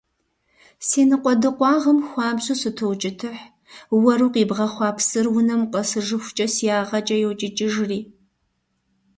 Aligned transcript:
Си 0.87 1.01
ныкъуэдыкъуагъым 1.09 1.99
хуабжьу 2.09 2.55
сытоукӀытыхь, 2.61 3.43
уэру 4.01 4.29
къибгъэхъуа 4.33 4.89
псыр 4.97 5.27
унэм 5.37 5.61
укъэсыжыхукӀэ 5.65 6.45
си 6.53 6.63
ягъэкӀэ 6.77 7.17
йокӀыкӀыжри. 7.23 7.99